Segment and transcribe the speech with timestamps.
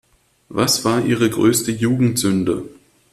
[0.49, 2.65] Was war Ihre größte Jugendsünde?